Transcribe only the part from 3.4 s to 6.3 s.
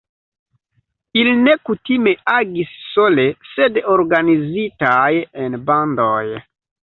sed organizitaj en bandoj.